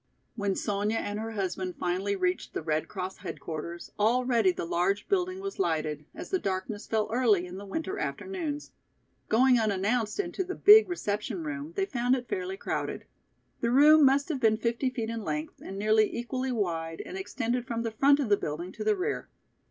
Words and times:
When 0.35 0.55
Sonya 0.55 0.97
and 0.97 1.19
her 1.19 1.33
husband 1.33 1.75
finally 1.77 2.15
reached 2.15 2.55
the 2.55 2.63
Red 2.63 2.87
Cross 2.87 3.17
headquarters, 3.17 3.91
already 3.99 4.51
the 4.51 4.65
large 4.65 5.07
building 5.07 5.39
was 5.41 5.59
lighted, 5.59 6.05
as 6.15 6.31
the 6.31 6.39
darkness 6.39 6.87
fell 6.87 7.07
early 7.13 7.45
in 7.45 7.57
the 7.59 7.67
winter 7.67 7.99
afternoons. 7.99 8.71
Going 9.29 9.59
unannounced 9.59 10.19
into 10.19 10.43
the 10.43 10.55
big 10.55 10.89
reception 10.89 11.43
room 11.43 11.73
they 11.75 11.85
found 11.85 12.15
it 12.15 12.27
fairly 12.27 12.57
crowded. 12.57 13.05
The 13.59 13.69
room 13.69 14.03
must 14.03 14.29
have 14.29 14.39
been 14.39 14.57
fifty 14.57 14.89
feet 14.89 15.11
in 15.11 15.23
length 15.23 15.61
and 15.61 15.77
nearly 15.77 16.11
equally 16.11 16.51
wide 16.51 17.03
and 17.05 17.15
extended 17.15 17.67
from 17.67 17.83
the 17.83 17.91
front 17.91 18.19
of 18.19 18.29
the 18.29 18.37
building 18.37 18.71
to 18.71 18.83
the 18.83 18.95
rear. 18.95 19.29